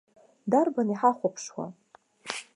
Дарбан 0.51 0.87
иҳахәаԥшуа? 0.89 1.65